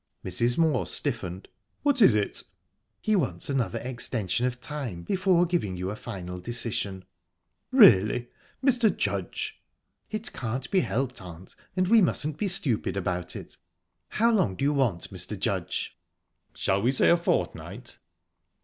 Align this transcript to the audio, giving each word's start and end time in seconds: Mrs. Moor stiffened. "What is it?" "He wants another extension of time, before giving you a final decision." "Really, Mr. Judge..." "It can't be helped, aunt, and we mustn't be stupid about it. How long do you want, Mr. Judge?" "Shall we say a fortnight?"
Mrs. 0.25 0.57
Moor 0.57 0.87
stiffened. 0.87 1.47
"What 1.83 2.01
is 2.01 2.15
it?" 2.15 2.41
"He 3.01 3.15
wants 3.15 3.51
another 3.51 3.77
extension 3.77 4.47
of 4.47 4.59
time, 4.59 5.03
before 5.03 5.45
giving 5.45 5.77
you 5.77 5.91
a 5.91 5.95
final 5.95 6.39
decision." 6.39 7.05
"Really, 7.69 8.29
Mr. 8.65 8.97
Judge..." 8.97 9.61
"It 10.09 10.33
can't 10.33 10.71
be 10.71 10.79
helped, 10.79 11.21
aunt, 11.21 11.55
and 11.77 11.87
we 11.87 12.01
mustn't 12.01 12.37
be 12.39 12.47
stupid 12.47 12.97
about 12.97 13.35
it. 13.35 13.57
How 14.09 14.31
long 14.33 14.55
do 14.55 14.65
you 14.65 14.73
want, 14.73 15.11
Mr. 15.11 15.39
Judge?" 15.39 15.95
"Shall 16.55 16.81
we 16.81 16.91
say 16.91 17.11
a 17.11 17.15
fortnight?" 17.15 17.99